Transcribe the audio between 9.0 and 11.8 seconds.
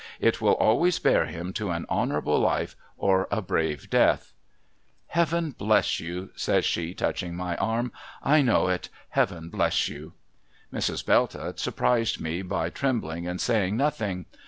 Heaven bless you!' Mrs. Belltott